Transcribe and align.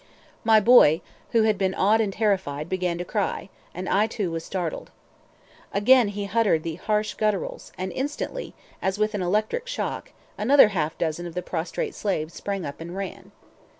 My 0.43 0.59
boy, 0.59 1.01
who 1.29 1.43
had 1.43 1.59
been 1.59 1.75
awed 1.75 2.01
and 2.01 2.11
terrified, 2.11 2.67
began 2.67 2.97
to 2.97 3.05
cry, 3.05 3.49
and 3.71 3.87
I 3.87 4.07
too 4.07 4.31
was 4.31 4.43
startled. 4.43 4.89
Again 5.71 6.07
he 6.07 6.27
uttered 6.33 6.63
the 6.63 6.77
harsh 6.77 7.13
gutturals, 7.13 7.71
and 7.77 7.91
instantly, 7.93 8.55
as 8.81 8.97
with 8.97 9.13
an 9.13 9.21
electric 9.21 9.67
shock, 9.67 10.11
another 10.39 10.69
half 10.69 10.97
dozen 10.97 11.27
of 11.27 11.35
the 11.35 11.43
prostrate 11.43 11.93
slaves 11.93 12.33
sprang 12.33 12.65
up 12.65 12.81
and 12.81 12.97
ran. 12.97 13.31